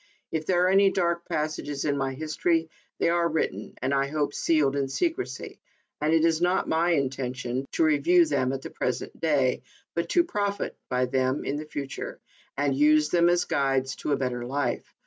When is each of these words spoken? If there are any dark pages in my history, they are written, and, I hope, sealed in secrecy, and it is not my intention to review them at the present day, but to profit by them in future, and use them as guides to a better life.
If 0.31 0.47
there 0.47 0.63
are 0.65 0.69
any 0.69 0.89
dark 0.89 1.29
pages 1.29 1.85
in 1.85 1.95
my 1.95 2.15
history, 2.15 2.71
they 2.97 3.09
are 3.09 3.29
written, 3.29 3.75
and, 3.83 3.93
I 3.93 4.07
hope, 4.07 4.33
sealed 4.33 4.75
in 4.75 4.87
secrecy, 4.87 5.59
and 6.01 6.11
it 6.11 6.25
is 6.25 6.41
not 6.41 6.67
my 6.67 6.93
intention 6.93 7.67
to 7.73 7.83
review 7.83 8.25
them 8.25 8.51
at 8.51 8.63
the 8.63 8.71
present 8.71 9.19
day, 9.21 9.61
but 9.93 10.09
to 10.09 10.23
profit 10.23 10.75
by 10.89 11.05
them 11.05 11.45
in 11.45 11.63
future, 11.67 12.19
and 12.57 12.75
use 12.75 13.09
them 13.09 13.29
as 13.29 13.45
guides 13.45 13.95
to 13.97 14.11
a 14.11 14.17
better 14.17 14.43
life. 14.43 14.91